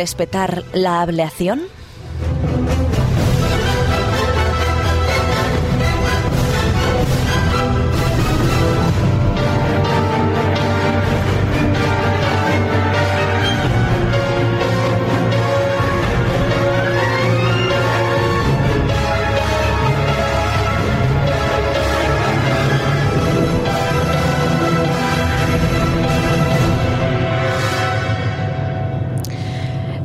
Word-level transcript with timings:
respetar 0.00 0.64
la 0.72 1.02
ableación? 1.02 1.60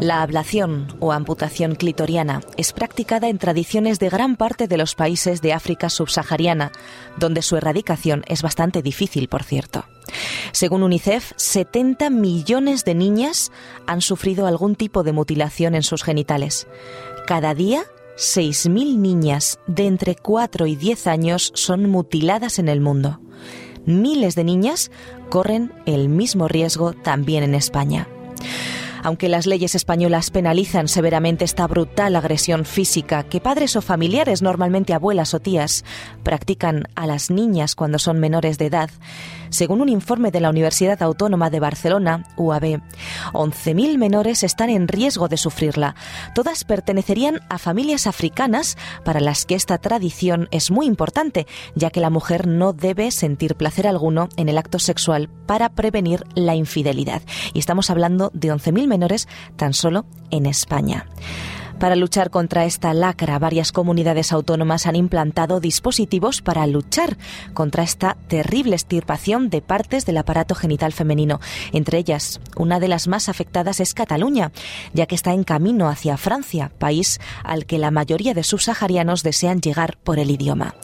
La 0.05 0.21
ablación 0.21 0.85
o 0.99 1.13
amputación 1.13 1.73
clitoriana 1.73 2.41
es 2.57 2.73
practicada 2.73 3.27
en 3.27 3.39
tradiciones 3.39 3.97
de 3.97 4.09
gran 4.09 4.35
parte 4.35 4.67
de 4.67 4.77
los 4.77 4.93
países 4.93 5.41
de 5.41 5.51
África 5.51 5.89
subsahariana, 5.89 6.71
donde 7.17 7.41
su 7.41 7.57
erradicación 7.57 8.23
es 8.27 8.43
bastante 8.43 8.83
difícil, 8.83 9.29
por 9.29 9.41
cierto. 9.41 9.85
Según 10.51 10.83
UNICEF, 10.83 11.31
70 11.37 12.11
millones 12.11 12.85
de 12.85 12.93
niñas 12.93 13.51
han 13.87 14.01
sufrido 14.01 14.45
algún 14.45 14.75
tipo 14.75 15.01
de 15.01 15.11
mutilación 15.11 15.73
en 15.73 15.81
sus 15.81 16.03
genitales. 16.03 16.67
Cada 17.25 17.55
día, 17.55 17.81
6.000 18.15 18.99
niñas 18.99 19.57
de 19.65 19.87
entre 19.87 20.15
4 20.15 20.67
y 20.67 20.75
10 20.75 21.07
años 21.07 21.51
son 21.55 21.89
mutiladas 21.89 22.59
en 22.59 22.69
el 22.69 22.79
mundo. 22.79 23.21
Miles 23.87 24.35
de 24.35 24.43
niñas 24.43 24.91
corren 25.31 25.73
el 25.87 26.09
mismo 26.09 26.47
riesgo 26.47 26.93
también 26.93 27.43
en 27.43 27.55
España. 27.55 28.07
Aunque 29.05 29.29
las 29.29 29.45
leyes 29.45 29.75
españolas 29.75 30.31
penalizan 30.31 30.87
severamente 30.87 31.45
esta 31.45 31.67
brutal 31.67 32.15
agresión 32.15 32.65
física 32.65 33.21
que 33.21 33.39
padres 33.39 33.75
o 33.75 33.83
familiares, 33.83 34.41
normalmente 34.41 34.95
abuelas 34.95 35.35
o 35.35 35.39
tías, 35.39 35.85
practican 36.23 36.85
a 36.95 37.05
las 37.05 37.29
niñas 37.29 37.75
cuando 37.75 37.99
son 37.99 38.19
menores 38.19 38.57
de 38.57 38.65
edad, 38.65 38.89
según 39.49 39.81
un 39.81 39.89
informe 39.89 40.31
de 40.31 40.41
la 40.41 40.49
Universidad 40.49 41.01
Autónoma 41.01 41.49
de 41.49 41.59
Barcelona, 41.59 42.25
UAB, 42.35 42.81
11.000 43.33 43.97
menores 43.97 44.43
están 44.43 44.69
en 44.69 44.87
riesgo 44.87 45.27
de 45.27 45.37
sufrirla. 45.37 45.95
Todas 46.33 46.63
pertenecerían 46.63 47.39
a 47.47 47.57
familias 47.57 48.07
africanas 48.07 48.75
para 49.03 49.19
las 49.19 49.45
que 49.45 49.55
esta 49.55 49.77
tradición 49.77 50.47
es 50.51 50.71
muy 50.71 50.87
importante, 50.87 51.47
ya 51.75 51.89
que 51.89 51.99
la 51.99 52.09
mujer 52.09 52.47
no 52.47 52.73
debe 52.73 53.11
sentir 53.11 53.55
placer 53.55 53.87
alguno 53.87 54.29
en 54.35 54.49
el 54.49 54.57
acto 54.57 54.79
sexual 54.79 55.29
para 55.45 55.69
prevenir 55.69 56.23
la 56.33 56.55
infidelidad. 56.55 57.21
Y 57.53 57.59
estamos 57.59 57.89
hablando 57.89 58.31
de 58.33 58.51
11.000 58.51 58.87
menores 58.97 59.27
tan 59.57 59.73
solo 59.73 60.05
en 60.31 60.45
España. 60.45 61.05
Para 61.79 61.97
luchar 61.97 62.29
contra 62.29 62.63
esta 62.63 62.93
lacra, 62.93 63.37
varias 63.37 63.73
comunidades 63.73 64.31
autónomas 64.31 64.87
han 64.87 64.95
implantado 64.95 65.59
dispositivos 65.59 66.41
para 66.41 66.65
luchar 66.67 67.17
contra 67.53 67.83
esta 67.83 68.15
terrible 68.27 68.75
extirpación 68.75 69.49
de 69.49 69.61
partes 69.61 70.05
del 70.05 70.17
aparato 70.17 70.55
genital 70.55 70.93
femenino. 70.93 71.41
Entre 71.73 71.97
ellas, 71.97 72.39
una 72.55 72.79
de 72.79 72.87
las 72.87 73.09
más 73.09 73.27
afectadas 73.27 73.81
es 73.81 73.93
Cataluña, 73.93 74.53
ya 74.93 75.05
que 75.05 75.15
está 75.15 75.33
en 75.33 75.43
camino 75.43 75.89
hacia 75.89 76.15
Francia, 76.15 76.71
país 76.79 77.19
al 77.43 77.65
que 77.65 77.77
la 77.77 77.91
mayoría 77.91 78.33
de 78.33 78.43
subsaharianos 78.43 79.21
desean 79.21 79.59
llegar 79.59 79.97
por 79.97 80.17
el 80.17 80.31
idioma. 80.31 80.75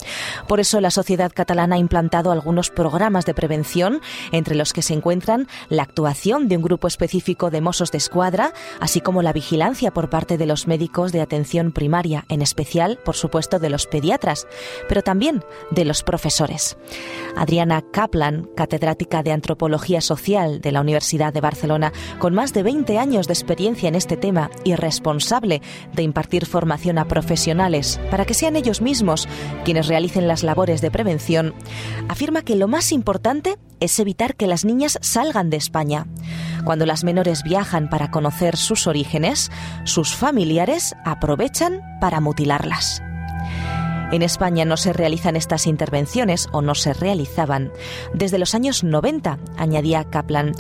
Por 0.48 0.60
eso, 0.60 0.82
la 0.82 0.92
sociedad 0.92 1.32
catalana 1.34 1.76
ha 1.76 1.80
implantado 1.80 2.32
algunos 2.32 2.70
programas 2.70 3.26
de 3.26 3.34
prevención, 3.34 4.02
entre 4.34 4.56
los 4.56 4.74
que 4.74 4.82
se 4.82 4.94
encuentran 4.94 5.48
la 5.70 5.84
actuación 5.84 6.50
de 6.50 6.58
un 6.58 6.64
grupo 6.64 6.88
específico 6.88 7.50
de 7.50 7.62
mozos 7.62 7.92
de 7.92 7.98
escuadra, 7.98 8.54
así 8.82 9.00
como 9.00 9.22
la 9.22 9.32
vigilancia 9.32 9.92
por 9.92 10.10
parte 10.10 10.38
de 10.38 10.46
los 10.46 10.68
médicos 10.82 11.12
de 11.12 11.22
atención 11.22 11.72
primaria, 11.74 12.26
en 12.28 12.42
especial, 12.42 12.98
por 13.06 13.16
supuesto, 13.16 13.60
de 13.60 13.70
los 13.70 13.86
pediatras, 13.86 14.48
pero 14.90 15.04
también 15.04 15.44
de 15.70 15.86
los 15.86 16.02
profesores. 16.02 16.76
Adriana 17.36 17.84
Kaplan, 17.84 18.50
catedrática 18.56 19.22
de 19.22 19.32
Antropología 19.32 20.02
Social 20.02 20.60
de 20.60 20.72
la 20.72 20.82
Universidad 20.82 21.34
de 21.34 21.42
Barcelona, 21.42 21.94
con 22.18 22.34
más 22.34 22.52
de 22.54 22.64
20 22.64 22.98
años 22.98 23.28
de 23.28 23.34
experiencia 23.34 23.90
en 23.90 23.94
este 23.94 24.18
tema 24.18 24.50
y 24.64 24.74
responsable 24.74 25.62
de 25.94 26.02
impartir 26.02 26.48
formación 26.48 26.98
a 26.98 27.08
profesionales 27.08 28.00
para 28.10 28.26
que 28.26 28.34
sean 28.34 28.56
ellos 28.56 28.82
mismos 28.82 29.28
quienes 29.64 29.86
realicen 29.86 30.28
las 30.28 30.42
labores 30.42 30.82
de 30.82 30.90
prevención, 30.90 31.54
afirma 32.10 32.42
que 32.42 32.56
lo 32.56 32.68
más 32.68 32.92
importante 32.92 33.60
es 33.80 34.00
evitar 34.00 34.36
que 34.36 34.48
las 34.48 34.66
niñas 34.66 34.98
salgan 35.04 35.52
de 35.52 35.58
España. 35.58 36.08
Cuando 36.64 36.86
las 36.86 37.04
menores 37.04 37.44
viajan 37.44 37.90
para 37.90 38.12
conocer 38.12 38.58
sus 38.58 38.88
orígenes, 38.88 39.52
sus 39.84 40.16
familiares 40.16 40.96
aprovechan 41.06 41.82
para 42.00 42.20
mutilarlas. 42.20 43.02
En 44.12 44.24
España 44.24 44.66
no 44.66 44.76
se 44.76 44.92
realizan 44.92 45.38
estas 45.38 45.68
intervenciones 45.68 46.50
o 46.52 46.62
no 46.62 46.76
se 46.76 46.94
realizaban 46.94 47.72
desde 48.14 48.40
los 48.40 48.54
años 48.54 48.84
90, 48.84 49.40
añadía 49.58 50.04
Kaplan. 50.04 50.52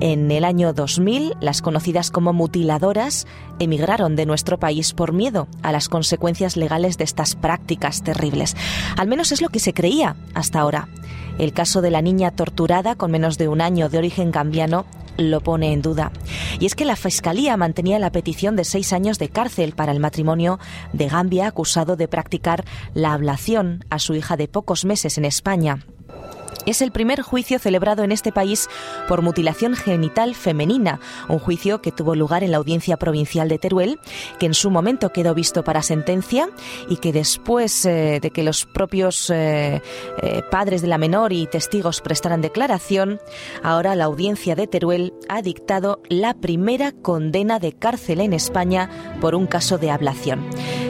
En 0.00 0.30
el 0.30 0.42
año 0.42 0.72
2000, 0.72 1.34
las 1.40 1.60
conocidas 1.60 2.10
como 2.10 2.32
mutiladoras 2.32 3.26
emigraron 3.58 4.16
de 4.16 4.24
nuestro 4.24 4.58
país 4.58 4.94
por 4.94 5.12
miedo 5.12 5.48
a 5.62 5.70
las 5.70 5.90
consecuencias 5.90 6.56
legales 6.56 6.96
de 6.96 7.04
estas 7.04 7.34
prácticas 7.34 8.02
terribles. 8.02 8.56
Al 8.96 9.06
menos 9.06 9.32
es 9.32 9.42
lo 9.42 9.50
que 9.50 9.60
se 9.60 9.74
creía 9.74 10.16
hasta 10.32 10.60
ahora. 10.60 10.88
El 11.38 11.52
caso 11.52 11.82
de 11.82 11.90
la 11.90 12.00
niña 12.00 12.30
torturada 12.30 12.94
con 12.94 13.10
menos 13.10 13.36
de 13.36 13.48
un 13.48 13.60
año 13.60 13.90
de 13.90 13.98
origen 13.98 14.30
gambiano 14.30 14.86
lo 15.16 15.40
pone 15.40 15.72
en 15.72 15.82
duda. 15.82 16.12
Y 16.60 16.66
es 16.66 16.74
que 16.74 16.84
la 16.84 16.96
Fiscalía 16.96 17.56
mantenía 17.56 17.98
la 17.98 18.12
petición 18.12 18.56
de 18.56 18.64
seis 18.64 18.92
años 18.92 19.18
de 19.18 19.28
cárcel 19.28 19.72
para 19.72 19.92
el 19.92 20.00
matrimonio 20.00 20.58
de 20.92 21.08
Gambia 21.08 21.46
acusado 21.46 21.96
de 21.96 22.08
practicar 22.08 22.64
la 22.94 23.12
ablación 23.12 23.84
a 23.90 23.98
su 23.98 24.14
hija 24.14 24.36
de 24.36 24.48
pocos 24.48 24.84
meses 24.84 25.18
en 25.18 25.24
España. 25.24 25.86
Es 26.66 26.80
el 26.80 26.92
primer 26.92 27.20
juicio 27.22 27.58
celebrado 27.58 28.04
en 28.04 28.12
este 28.12 28.32
país 28.32 28.68
por 29.08 29.22
mutilación 29.22 29.74
genital 29.74 30.34
femenina, 30.34 31.00
un 31.28 31.38
juicio 31.38 31.82
que 31.82 31.92
tuvo 31.92 32.14
lugar 32.14 32.42
en 32.42 32.52
la 32.52 32.56
Audiencia 32.56 32.96
Provincial 32.96 33.48
de 33.48 33.58
Teruel, 33.58 33.98
que 34.38 34.46
en 34.46 34.54
su 34.54 34.70
momento 34.70 35.10
quedó 35.10 35.34
visto 35.34 35.62
para 35.62 35.82
sentencia 35.82 36.48
y 36.88 36.96
que 36.96 37.12
después 37.12 37.84
eh, 37.84 38.18
de 38.20 38.30
que 38.30 38.42
los 38.42 38.64
propios 38.64 39.30
eh, 39.30 39.82
eh, 40.22 40.42
padres 40.50 40.80
de 40.82 40.88
la 40.88 40.98
menor 40.98 41.32
y 41.32 41.46
testigos 41.46 42.00
prestaran 42.00 42.40
declaración, 42.40 43.20
ahora 43.62 43.94
la 43.94 44.04
Audiencia 44.04 44.54
de 44.54 44.66
Teruel 44.66 45.12
ha 45.28 45.42
dictado 45.42 46.00
la 46.08 46.34
primera 46.34 46.92
condena 46.92 47.58
de 47.58 47.72
cárcel 47.72 48.20
en 48.20 48.32
España 48.32 48.88
por 49.20 49.34
un 49.34 49.46
caso 49.46 49.78
de 49.78 49.90
ablación. 49.90 50.48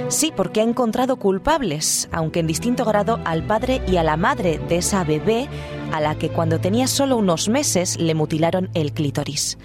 Sí, 0.08 0.32
porque 0.36 0.60
ha 0.60 0.64
encontrado 0.64 1.16
culpables, 1.16 2.08
aunque 2.12 2.40
en 2.40 2.46
distinto 2.46 2.84
grado, 2.84 3.20
al 3.24 3.46
padre 3.46 3.82
y 3.88 3.96
a 3.96 4.02
la 4.02 4.16
madre 4.16 4.58
de 4.68 4.76
esa 4.76 5.02
bebé 5.02 5.48
a 5.92 6.00
la 6.00 6.16
que 6.16 6.28
cuando 6.28 6.60
tenía 6.60 6.86
solo 6.86 7.16
unos 7.16 7.48
meses 7.48 7.98
le 7.98 8.14
mutilaron 8.14 8.70
el 8.74 8.92
clítoris. 8.92 9.58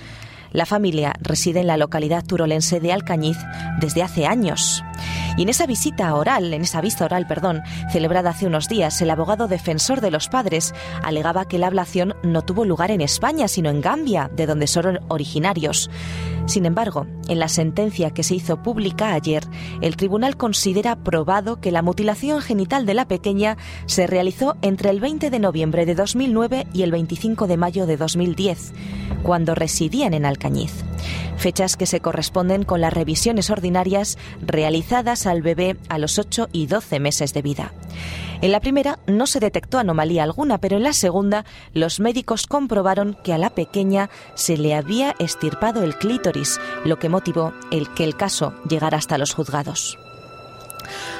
La 0.51 0.66
familia 0.66 1.13
reside 1.22 1.59
en 1.59 1.67
la 1.67 1.77
localidad 1.77 2.25
turolense 2.25 2.79
de 2.79 2.91
Alcañiz 2.91 3.38
desde 3.79 4.01
hace 4.01 4.25
años. 4.25 4.83
Y 5.38 5.44
en 5.44 5.50
esa 5.50 5.66
visita 5.66 6.13
oral, 6.13 6.53
en 6.53 6.62
esa 6.62 6.81
vista 6.81 7.06
oral, 7.06 7.28
perdón, 7.28 7.62
celebrada 7.91 8.31
hace 8.31 8.47
unos 8.47 8.67
días, 8.67 9.01
el 9.01 9.09
abogado 9.09 9.47
defensor 9.47 10.01
de 10.01 10.12
los 10.12 10.28
padres 10.28 10.73
alegaba 11.03 11.45
que 11.45 11.59
la 11.59 11.67
ablación 11.67 12.16
no 12.23 12.41
tuvo 12.41 12.66
lugar 12.66 12.91
en 12.91 13.01
España, 13.01 13.47
sino 13.47 13.69
en 13.69 13.81
Gambia, 13.81 14.29
de 14.35 14.45
donde 14.45 14.68
son 14.68 15.00
originarios. 15.07 15.89
Sin 16.45 16.66
embargo, 16.66 17.06
en 17.28 17.38
la 17.38 17.47
sentencia 17.47 18.09
que 18.09 18.23
se 18.23 18.34
hizo 18.34 18.63
pública 18.63 19.13
ayer, 19.13 19.44
el 19.81 19.95
tribunal 19.95 20.36
considera 20.36 20.95
probado 20.95 21.62
que 21.62 21.71
la 21.71 21.83
mutilación 21.83 22.42
genital 22.42 22.88
de 22.88 22.95
la 22.95 23.07
pequeña 23.07 23.57
se 23.86 24.07
realizó 24.07 24.57
entre 24.63 24.89
el 24.89 25.00
20 25.00 25.30
de 25.30 25.39
noviembre 25.39 25.86
de 25.86 25.94
2009 25.94 26.65
y 26.74 26.81
el 26.81 26.92
25 26.92 27.45
de 27.45 27.57
mayo 27.57 27.86
de 27.86 27.98
2010, 27.98 28.74
cuando 29.21 29.54
residían 29.54 30.15
en 30.15 30.25
Alcañiz. 30.25 30.88
Fechas 31.39 31.77
que 31.77 31.86
se 31.86 32.01
corresponden 32.01 32.63
con 32.63 32.81
las 32.81 32.94
revisiones 32.94 33.50
ordinarias 33.50 34.18
realizadas 34.41 35.25
al 35.25 35.41
bebé 35.41 35.77
a 35.88 35.97
los 35.97 36.19
8 36.19 36.50
y 36.51 36.68
12 36.68 37.00
meses 37.00 37.33
de 37.33 37.41
vida. 37.41 37.71
En 38.41 38.51
la 38.51 38.59
primera 38.59 39.00
no 39.07 39.25
se 39.25 39.39
detectó 39.39 39.80
anomalía 39.80 40.24
alguna, 40.24 40.57
pero 40.57 40.75
en 40.75 40.83
la 40.83 40.91
segunda 40.91 41.45
los 41.74 42.01
médicos 42.01 42.45
comprobaron 42.45 43.18
que 43.24 43.31
a 43.33 43.38
la 43.38 43.50
pequeña 43.51 44.09
se 44.33 44.57
le 44.57 44.75
había 44.75 45.15
estirpado 45.18 45.81
el 45.83 45.97
clítoris, 45.97 46.59
lo 46.83 47.00
que 47.00 47.07
motivó 47.07 47.53
el 47.71 47.94
que 47.94 48.03
el 48.03 48.18
caso 48.18 48.53
llegara 48.69 48.97
hasta 48.97 49.18
los 49.18 49.33
juzgados. 49.33 49.97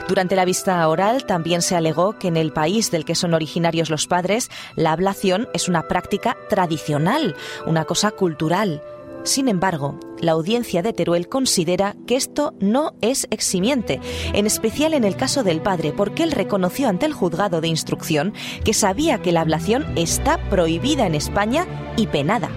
Durante 0.10 0.36
la 0.36 0.44
vista 0.44 0.86
oral 0.90 1.26
también 1.26 1.62
se 1.62 1.78
alegó 1.78 2.20
que 2.20 2.28
en 2.28 2.36
el 2.36 2.52
país 2.52 2.92
del 2.92 3.06
que 3.06 3.16
son 3.16 3.34
originarios 3.34 3.90
los 3.90 4.08
padres, 4.08 4.50
la 4.76 4.92
ablación 4.92 5.48
es 5.54 5.70
una 5.70 5.88
práctica 5.88 6.36
tradicional, 6.50 7.36
una 7.66 7.86
cosa 7.86 8.12
cultural. 8.12 8.82
Sin 9.24 9.50
embargo, 9.50 10.00
la 10.22 10.34
audiencia 10.34 10.82
de 10.82 10.94
Teruel 10.94 11.28
considera 11.28 11.96
que 12.08 12.16
esto 12.16 12.54
no 12.60 12.94
es 13.02 13.28
eximiente, 13.32 14.00
en 14.34 14.46
especial 14.46 14.94
en 14.94 15.04
el 15.04 15.16
caso 15.16 15.44
del 15.44 15.62
padre, 15.62 15.94
porque 15.96 16.24
él 16.24 16.32
reconoció 16.32 16.88
ante 16.90 17.06
el 17.06 17.14
juzgado 17.14 17.62
de 17.62 17.68
instrucción 17.68 18.34
que 18.64 18.74
sabía 18.74 19.22
que 19.22 19.32
la 19.32 19.42
ablación 19.42 19.86
está 19.98 20.38
prohibida 20.50 21.06
en 21.06 21.16
España 21.16 21.66
y 21.98 22.08
penada. 22.08 22.50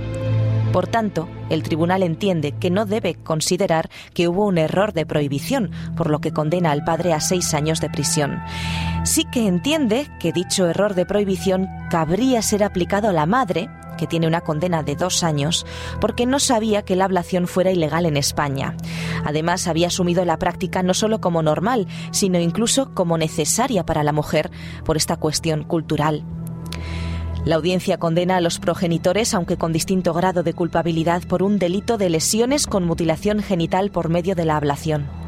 Por 0.73 0.87
tanto, 0.87 1.29
el 1.51 1.63
tribunal 1.63 2.03
entiende 2.03 2.53
que 2.53 2.71
no 2.71 2.87
debe 2.87 3.15
considerar 3.15 3.91
que 4.15 4.27
hubo 4.27 4.47
un 4.47 4.57
error 4.57 4.95
de 4.95 5.05
prohibición, 5.05 5.71
por 5.97 6.09
lo 6.09 6.21
que 6.21 6.33
condena 6.33 6.71
al 6.71 6.83
padre 6.83 7.13
a 7.13 7.21
seis 7.21 7.53
años 7.53 7.83
de 7.83 7.91
prisión. 7.91 8.41
Sí 9.05 9.27
que 9.31 9.47
entiende 9.47 10.09
que 10.19 10.33
dicho 10.33 10.67
error 10.67 10.95
de 10.95 11.05
prohibición 11.05 11.69
cabría 11.91 12.41
ser 12.41 12.65
aplicado 12.65 13.11
a 13.11 13.13
la 13.13 13.27
madre, 13.27 13.69
que 14.03 14.09
tiene 14.09 14.27
una 14.27 14.41
condena 14.41 14.83
de 14.83 14.97
dos 14.97 15.23
años, 15.23 15.65
porque 16.01 16.27
no 16.27 16.41
sabía 16.41 16.83
que 16.83 16.97
la 16.97 17.05
ablación 17.05 17.47
fuera 17.47 17.71
ilegal 17.71 18.05
en 18.05 18.17
España. 18.17 18.77
Además, 19.25 19.69
había 19.69 19.87
asumido 19.87 20.25
la 20.25 20.41
práctica 20.41 20.83
no 20.83 20.93
solo 20.93 21.21
como 21.21 21.41
normal, 21.41 21.87
sino 22.11 22.41
incluso 22.41 22.93
como 22.95 23.17
necesaria 23.17 23.87
para 23.87 24.03
la 24.03 24.11
mujer 24.11 24.51
por 24.85 24.97
esta 24.97 25.19
cuestión 25.19 25.63
cultural. 25.63 26.25
La 27.45 27.55
audiencia 27.55 27.99
condena 27.99 28.39
a 28.39 28.41
los 28.41 28.59
progenitores, 28.59 29.35
aunque 29.35 29.57
con 29.57 29.73
distinto 29.73 30.13
grado 30.15 30.43
de 30.43 30.53
culpabilidad, 30.53 31.23
por 31.23 31.45
un 31.45 31.61
delito 31.61 31.97
de 31.97 32.11
lesiones 32.11 32.67
con 32.67 32.85
mutilación 32.85 33.41
genital 33.41 33.93
por 33.93 34.09
medio 34.09 34.35
de 34.35 34.47
la 34.47 34.57
ablación. 34.57 35.22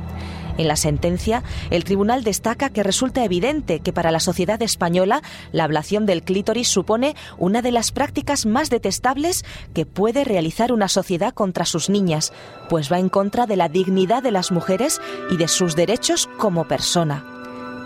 En 0.56 0.68
la 0.68 0.76
sentencia, 0.76 1.42
el 1.70 1.84
tribunal 1.84 2.22
destaca 2.22 2.70
que 2.70 2.82
resulta 2.82 3.24
evidente 3.24 3.80
que 3.80 3.92
para 3.92 4.12
la 4.12 4.20
sociedad 4.20 4.60
española 4.62 5.22
la 5.52 5.64
ablación 5.64 6.06
del 6.06 6.22
clítoris 6.22 6.68
supone 6.68 7.16
una 7.38 7.60
de 7.60 7.72
las 7.72 7.90
prácticas 7.90 8.46
más 8.46 8.70
detestables 8.70 9.44
que 9.74 9.86
puede 9.86 10.24
realizar 10.24 10.72
una 10.72 10.88
sociedad 10.88 11.34
contra 11.34 11.64
sus 11.64 11.90
niñas, 11.90 12.32
pues 12.68 12.90
va 12.90 12.98
en 12.98 13.08
contra 13.08 13.46
de 13.46 13.56
la 13.56 13.68
dignidad 13.68 14.22
de 14.22 14.30
las 14.30 14.52
mujeres 14.52 15.00
y 15.30 15.36
de 15.36 15.48
sus 15.48 15.74
derechos 15.74 16.28
como 16.38 16.68
persona, 16.68 17.24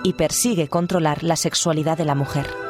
y 0.05 0.13
persigue 0.13 0.69
controlar 0.69 1.23
la 1.23 1.37
sexualidad 1.37 1.97
de 1.97 2.05
la 2.05 2.15
mujer. 2.15 2.68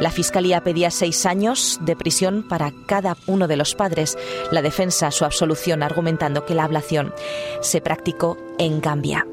La 0.00 0.10
Fiscalía 0.10 0.62
pedía 0.64 0.90
seis 0.90 1.26
años 1.26 1.78
de 1.82 1.94
prisión 1.94 2.42
para 2.48 2.72
cada 2.86 3.18
uno 3.26 3.46
de 3.46 3.56
los 3.56 3.74
padres. 3.74 4.16
La 4.50 4.62
defensa 4.62 5.10
su 5.10 5.26
absolución 5.26 5.82
argumentando 5.82 6.46
que 6.46 6.54
la 6.54 6.64
ablación 6.64 7.12
se 7.60 7.82
practicó 7.82 8.38
en 8.58 8.80
Gambia. 8.80 9.26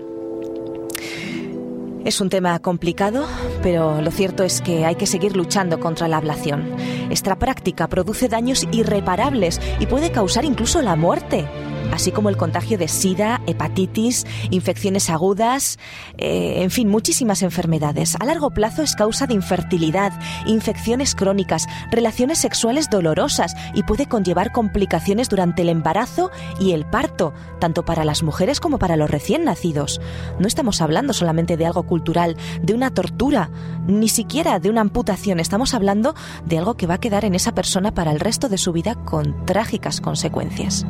Es 2.03 2.21
un 2.21 2.29
tema 2.29 2.59
complicado, 2.59 3.25
pero 3.63 4.01
lo 4.01 4.11
cierto 4.11 4.43
es 4.43 4.61
que 4.61 4.85
hay 4.85 4.95
que 4.95 5.07
seguir 5.07 5.37
luchando 5.37 5.79
contra 5.79 6.07
la 6.09 6.17
ablación. 6.17 6.75
Esta 7.09 7.37
práctica 7.37 7.87
produce 7.87 8.27
daños 8.27 8.67
irreparables 8.71 9.61
y 9.79 9.85
puede 9.85 10.11
causar 10.11 10.45
incluso 10.45 10.81
la 10.81 10.95
muerte 10.95 11.47
así 11.91 12.11
como 12.11 12.29
el 12.29 12.37
contagio 12.37 12.77
de 12.77 12.87
sida, 12.87 13.41
hepatitis, 13.47 14.25
infecciones 14.51 15.09
agudas, 15.09 15.79
eh, 16.17 16.61
en 16.61 16.71
fin, 16.71 16.87
muchísimas 16.89 17.41
enfermedades. 17.41 18.15
A 18.19 18.25
largo 18.25 18.51
plazo 18.51 18.83
es 18.83 18.95
causa 18.95 19.27
de 19.27 19.33
infertilidad, 19.33 20.13
infecciones 20.45 21.15
crónicas, 21.15 21.65
relaciones 21.91 22.39
sexuales 22.39 22.89
dolorosas 22.89 23.55
y 23.73 23.83
puede 23.83 24.07
conllevar 24.07 24.51
complicaciones 24.51 25.29
durante 25.29 25.61
el 25.61 25.69
embarazo 25.69 26.31
y 26.59 26.71
el 26.71 26.85
parto, 26.85 27.33
tanto 27.59 27.83
para 27.83 28.05
las 28.05 28.23
mujeres 28.23 28.59
como 28.59 28.79
para 28.79 28.97
los 28.97 29.09
recién 29.09 29.43
nacidos. 29.43 30.01
No 30.39 30.47
estamos 30.47 30.81
hablando 30.81 31.13
solamente 31.13 31.57
de 31.57 31.65
algo 31.65 31.83
cultural, 31.83 32.37
de 32.61 32.73
una 32.73 32.91
tortura, 32.91 33.49
ni 33.87 34.09
siquiera 34.09 34.59
de 34.59 34.69
una 34.69 34.81
amputación, 34.81 35.39
estamos 35.39 35.73
hablando 35.73 36.13
de 36.45 36.57
algo 36.57 36.75
que 36.75 36.87
va 36.87 36.96
quedar 36.99 37.25
en 37.25 37.35
esa 37.35 37.53
persona 37.53 37.93
para 37.93 38.11
el 38.11 38.19
resto 38.19 38.49
de 38.49 38.57
su 38.57 38.73
vida 38.73 38.95
con 38.95 39.45
trágicas 39.45 40.01
consecuencias. 40.01 40.85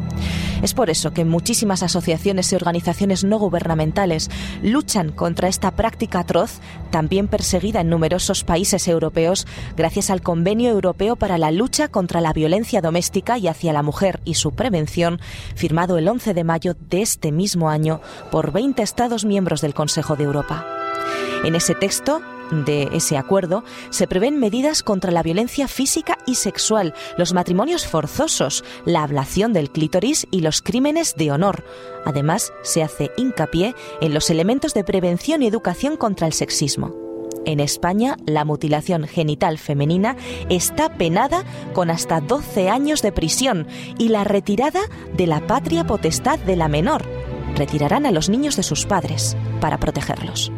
Es 0.62 0.74
por 0.74 0.90
eso 0.90 1.12
que 1.12 1.26
muchísimas 1.26 1.84
asociaciones 1.84 2.52
y 2.52 2.56
organizaciones 2.56 3.24
no 3.24 3.38
gubernamentales 3.38 4.30
luchan 4.64 5.12
contra 5.12 5.48
esta 5.48 5.72
práctica 5.72 6.20
atroz, 6.20 6.60
también 6.90 7.28
perseguida 7.28 7.82
en 7.82 7.90
numerosos 7.90 8.44
países 8.44 8.88
europeos, 8.88 9.46
gracias 9.76 10.10
al 10.10 10.22
Convenio 10.22 10.72
Europeo 10.72 11.16
para 11.16 11.38
la 11.38 11.52
Lucha 11.52 11.88
contra 11.88 12.22
la 12.22 12.34
Violencia 12.34 12.82
Doméstica 12.82 13.38
y 13.38 13.48
hacia 13.48 13.74
la 13.74 13.84
Mujer 13.84 14.20
y 14.26 14.36
su 14.36 14.54
Prevención, 14.54 15.20
firmado 15.56 15.98
el 15.98 16.08
11 16.08 16.34
de 16.34 16.44
mayo 16.44 16.76
de 16.90 17.02
este 17.02 17.32
mismo 17.32 17.70
año 17.70 18.02
por 18.32 18.52
20 18.52 18.82
Estados 18.82 19.26
miembros 19.26 19.62
del 19.62 19.74
Consejo 19.74 20.16
de 20.16 20.24
Europa. 20.24 20.66
En 21.44 21.56
ese 21.56 21.76
texto 21.76 22.22
de 22.52 22.90
ese 22.94 23.18
acuerdo 23.18 23.64
se 23.90 24.08
prevén 24.08 24.40
medidas 24.40 24.84
contra 24.84 25.12
la 25.12 25.24
violencia 25.24 25.68
física 25.68 26.18
y 26.26 26.36
sexual, 26.36 26.94
los 27.18 27.34
matrimonios 27.34 27.88
forzosos, 27.88 28.64
la 28.86 29.04
ablación 29.04 29.54
del 29.54 29.70
clítoris 29.70 30.28
y 30.32 30.42
los 30.42 30.62
crímenes 30.62 31.16
de 31.16 31.32
honor. 31.32 31.66
Además, 32.06 32.54
se 32.64 32.84
hace 32.84 33.12
hincapié 33.18 33.76
en 34.02 34.14
los 34.14 34.30
elementos 34.30 34.74
de 34.74 34.84
prevención 34.84 35.44
y 35.44 35.48
educación 35.48 35.98
contra 35.98 36.28
el 36.28 36.34
sexismo. 36.34 36.96
En 37.46 37.60
España, 37.60 38.18
la 38.26 38.44
mutilación 38.44 39.08
genital 39.08 39.58
femenina 39.58 40.18
está 40.50 40.98
penada 40.98 41.46
con 41.74 41.90
hasta 41.90 42.20
12 42.20 42.70
años 42.70 43.02
de 43.02 43.14
prisión 43.14 43.68
y 43.98 44.10
la 44.10 44.26
retirada 44.26 44.82
de 45.16 45.28
la 45.28 45.48
patria 45.48 45.86
potestad 45.86 46.40
de 46.40 46.58
la 46.58 46.68
menor. 46.68 47.04
Retirarán 47.56 48.06
a 48.06 48.12
los 48.12 48.30
niños 48.30 48.58
de 48.58 48.64
sus 48.64 48.86
padres 48.86 49.38
para 49.62 49.80
protegerlos 49.80 50.52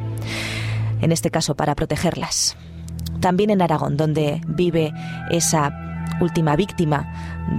en 1.01 1.11
este 1.11 1.31
caso 1.31 1.55
para 1.55 1.75
protegerlas. 1.75 2.55
También 3.19 3.49
en 3.49 3.61
Aragón, 3.61 3.97
donde 3.97 4.41
vive 4.47 4.93
esa 5.29 5.71
última 6.21 6.55
víctima 6.55 7.11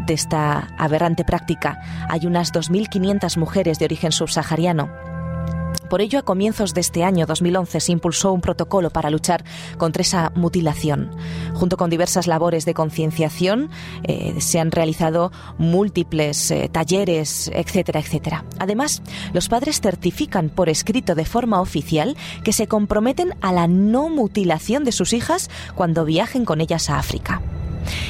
de 0.07 0.15
esta 0.15 0.69
aberrante 0.79 1.25
práctica, 1.25 1.81
hay 2.09 2.27
unas 2.27 2.53
2.500 2.53 3.37
mujeres 3.39 3.79
de 3.79 3.85
origen 3.87 4.13
subsahariano 4.13 5.10
por 5.91 6.01
ello, 6.01 6.21
a 6.21 6.23
comienzos 6.23 6.73
de 6.73 6.81
este 6.81 7.05
año 7.05 7.27
2011 7.27 7.81
se 7.81 7.93
impulsó 7.93 8.33
un 8.33 8.41
protocolo 8.41 8.91
para 8.91 9.11
luchar 9.11 9.45
contra 9.77 10.01
esa 10.01 10.31
mutilación. 10.35 11.11
Junto 11.53 11.77
con 11.77 11.91
diversas 11.91 12.27
labores 12.27 12.65
de 12.65 12.73
concienciación, 12.73 13.71
eh, 14.05 14.37
se 14.39 14.61
han 14.61 14.71
realizado 14.71 15.33
múltiples 15.59 16.51
eh, 16.51 16.71
talleres, 16.73 17.51
etcétera, 17.53 18.01
etcétera. 18.01 18.45
Además, 18.59 19.03
los 19.35 19.49
padres 19.49 19.81
certifican 19.81 20.49
por 20.49 20.69
escrito 20.69 21.15
de 21.15 21.27
forma 21.27 21.61
oficial 21.61 22.17
que 22.45 22.53
se 22.53 22.69
comprometen 22.69 23.35
a 23.41 23.53
la 23.53 23.67
no 23.67 24.09
mutilación 24.09 24.85
de 24.85 24.93
sus 24.93 25.13
hijas 25.13 25.51
cuando 25.75 26.05
viajen 26.05 26.45
con 26.45 26.61
ellas 26.61 26.89
a 26.89 26.99
África. 26.99 27.43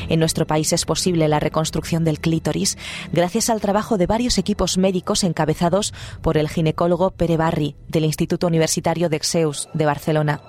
En 0.09 0.21
nuestro 0.21 0.47
país 0.47 0.73
es 0.73 0.85
posible 0.85 1.29
la 1.29 1.41
reconstrucción 1.41 2.05
del 2.05 2.21
clítoris 2.21 2.79
gracias 3.12 3.50
al 3.50 3.61
trabajo 3.61 3.99
de 3.99 4.06
varios 4.06 4.38
equipos 4.38 4.79
médicos 4.79 5.25
encabezados 5.25 5.94
por 6.23 6.37
el 6.37 6.49
ginecólogo 6.49 7.11
Pere 7.11 7.37
Barri 7.37 7.77
del 7.88 8.05
Instituto 8.05 8.46
Universitario 8.46 9.08
de 9.08 9.17
Exeus 9.17 9.69
de 9.75 9.87
Barcelona. 9.87 10.41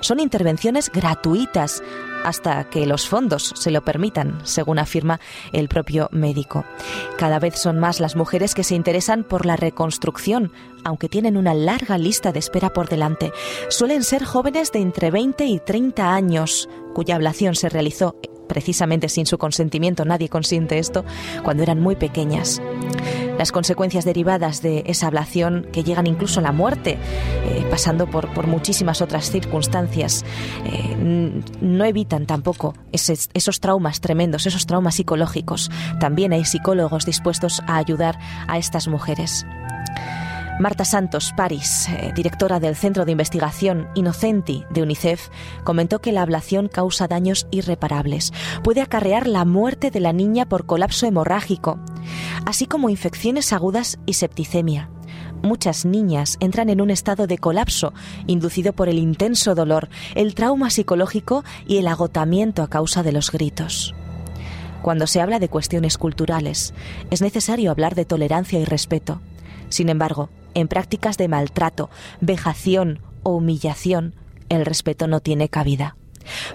Son 0.00 0.20
intervenciones 0.20 0.90
gratuitas 0.90 1.82
hasta 2.24 2.64
que 2.64 2.86
los 2.86 3.08
fondos 3.08 3.52
se 3.56 3.70
lo 3.70 3.82
permitan, 3.82 4.40
según 4.44 4.78
afirma 4.78 5.20
el 5.52 5.68
propio 5.68 6.08
médico. 6.12 6.64
Cada 7.18 7.38
vez 7.38 7.58
son 7.58 7.78
más 7.78 8.00
las 8.00 8.16
mujeres 8.16 8.54
que 8.54 8.64
se 8.64 8.74
interesan 8.74 9.24
por 9.24 9.46
la 9.46 9.56
reconstrucción, 9.56 10.52
aunque 10.84 11.08
tienen 11.08 11.36
una 11.36 11.54
larga 11.54 11.98
lista 11.98 12.32
de 12.32 12.38
espera 12.38 12.72
por 12.72 12.88
delante. 12.88 13.32
Suelen 13.68 14.04
ser 14.04 14.24
jóvenes 14.24 14.72
de 14.72 14.80
entre 14.80 15.10
20 15.10 15.46
y 15.46 15.58
30 15.58 16.14
años, 16.14 16.68
cuya 16.94 17.14
ablación 17.14 17.54
se 17.54 17.68
realizó 17.68 18.16
precisamente 18.50 19.08
sin 19.08 19.26
su 19.26 19.38
consentimiento, 19.38 20.04
nadie 20.04 20.28
consiente 20.28 20.80
esto, 20.80 21.04
cuando 21.44 21.62
eran 21.62 21.80
muy 21.80 21.94
pequeñas. 21.94 22.60
Las 23.38 23.52
consecuencias 23.52 24.04
derivadas 24.04 24.60
de 24.60 24.82
esa 24.86 25.06
ablación, 25.06 25.68
que 25.72 25.84
llegan 25.84 26.08
incluso 26.08 26.40
a 26.40 26.42
la 26.42 26.50
muerte, 26.50 26.98
eh, 27.44 27.64
pasando 27.70 28.08
por, 28.08 28.34
por, 28.34 28.48
muchísimas 28.48 29.02
otras 29.02 29.30
circunstancias, 29.30 30.24
eh, 30.66 31.40
no 31.60 31.84
evitan 31.84 32.26
tampoco 32.26 32.74
esos 32.90 33.60
traumas 33.60 34.00
tremendos, 34.00 34.46
esos 34.46 34.66
traumas 34.66 34.96
psicológicos. 34.96 35.70
También 36.00 36.32
hay 36.32 36.44
psicólogos 36.44 37.06
dispuestos 37.06 37.62
a 37.68 37.76
ayudar 37.76 38.18
a 38.48 38.58
estas 38.58 38.88
mujeres. 38.88 39.46
Marta 40.60 40.84
Santos 40.84 41.32
París, 41.34 41.88
eh, 41.88 42.12
directora 42.14 42.60
del 42.60 42.76
Centro 42.76 43.06
de 43.06 43.12
Investigación 43.12 43.88
Inocenti 43.94 44.66
de 44.68 44.82
UNICEF, 44.82 45.30
comentó 45.64 46.00
que 46.00 46.12
la 46.12 46.20
ablación 46.20 46.68
causa 46.68 47.08
daños 47.08 47.46
irreparables. 47.50 48.30
Puede 48.62 48.82
acarrear 48.82 49.26
la 49.26 49.46
muerte 49.46 49.90
de 49.90 50.00
la 50.00 50.12
niña 50.12 50.46
por 50.46 50.66
colapso 50.66 51.06
hemorrágico, 51.06 51.78
así 52.44 52.66
como 52.66 52.90
infecciones 52.90 53.54
agudas 53.54 53.98
y 54.04 54.12
septicemia. 54.12 54.90
Muchas 55.42 55.86
niñas 55.86 56.36
entran 56.40 56.68
en 56.68 56.82
un 56.82 56.90
estado 56.90 57.26
de 57.26 57.38
colapso 57.38 57.94
inducido 58.26 58.74
por 58.74 58.90
el 58.90 58.98
intenso 58.98 59.54
dolor, 59.54 59.88
el 60.14 60.34
trauma 60.34 60.68
psicológico 60.68 61.42
y 61.66 61.78
el 61.78 61.88
agotamiento 61.88 62.62
a 62.62 62.68
causa 62.68 63.02
de 63.02 63.12
los 63.12 63.32
gritos. 63.32 63.94
Cuando 64.82 65.06
se 65.06 65.22
habla 65.22 65.38
de 65.38 65.48
cuestiones 65.48 65.96
culturales, 65.96 66.74
es 67.10 67.22
necesario 67.22 67.70
hablar 67.70 67.94
de 67.94 68.04
tolerancia 68.04 68.60
y 68.60 68.66
respeto. 68.66 69.22
Sin 69.70 69.88
embargo, 69.88 70.28
en 70.54 70.68
prácticas 70.68 71.16
de 71.16 71.28
maltrato, 71.28 71.90
vejación 72.20 73.00
o 73.22 73.36
humillación, 73.36 74.14
el 74.48 74.64
respeto 74.66 75.06
no 75.06 75.20
tiene 75.20 75.48
cabida. 75.48 75.96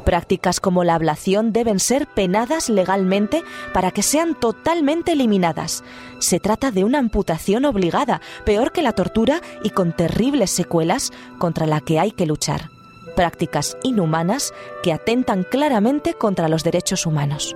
Prácticas 0.03 0.59
como 0.59 0.83
la 0.83 0.95
ablación 0.95 1.51
deben 1.51 1.79
ser 1.79 2.07
penadas 2.07 2.69
legalmente 2.69 3.43
para 3.73 3.91
que 3.91 4.03
sean 4.03 4.39
totalmente 4.39 5.13
eliminadas. 5.13 5.83
Se 6.19 6.39
trata 6.39 6.71
de 6.71 6.83
una 6.83 6.99
amputación 6.99 7.65
obligada, 7.65 8.21
peor 8.45 8.71
que 8.71 8.83
la 8.83 8.93
tortura 8.93 9.41
y 9.63 9.71
con 9.71 9.95
terribles 9.95 10.51
secuelas 10.51 11.11
contra 11.39 11.65
la 11.65 11.81
que 11.81 11.99
hay 11.99 12.11
que 12.11 12.25
luchar. 12.25 12.69
Prácticas 13.15 13.77
inhumanas 13.83 14.53
que 14.83 14.93
atentan 14.93 15.43
claramente 15.43 16.13
contra 16.13 16.49
los 16.49 16.63
derechos 16.63 17.05
humanos. 17.05 17.55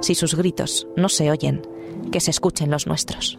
Si 0.00 0.14
sus 0.14 0.34
gritos 0.34 0.86
no 0.96 1.08
se 1.08 1.30
oyen, 1.30 1.62
que 2.12 2.20
se 2.20 2.30
escuchen 2.30 2.70
los 2.70 2.86
nuestros. 2.86 3.38